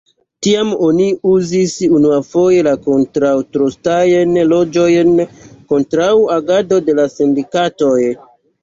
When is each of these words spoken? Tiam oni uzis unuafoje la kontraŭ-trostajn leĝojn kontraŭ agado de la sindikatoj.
Tiam 0.45 0.69
oni 0.85 1.03
uzis 1.31 1.75
unuafoje 1.97 2.65
la 2.69 2.73
kontraŭ-trostajn 2.89 4.35
leĝojn 4.55 5.15
kontraŭ 5.75 6.13
agado 6.41 6.85
de 6.91 7.01
la 7.03 7.11
sindikatoj. 7.21 7.97